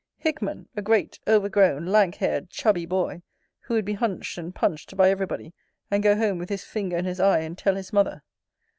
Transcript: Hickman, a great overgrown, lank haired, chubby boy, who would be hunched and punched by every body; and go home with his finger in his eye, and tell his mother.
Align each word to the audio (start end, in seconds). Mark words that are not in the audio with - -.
Hickman, 0.17 0.67
a 0.75 0.81
great 0.81 1.19
overgrown, 1.27 1.85
lank 1.85 2.15
haired, 2.15 2.49
chubby 2.49 2.87
boy, 2.87 3.21
who 3.59 3.75
would 3.75 3.85
be 3.85 3.93
hunched 3.93 4.35
and 4.39 4.51
punched 4.55 4.97
by 4.97 5.11
every 5.11 5.27
body; 5.27 5.53
and 5.91 6.01
go 6.01 6.15
home 6.15 6.39
with 6.39 6.49
his 6.49 6.63
finger 6.63 6.97
in 6.97 7.05
his 7.05 7.19
eye, 7.19 7.41
and 7.41 7.55
tell 7.55 7.75
his 7.75 7.93
mother. 7.93 8.23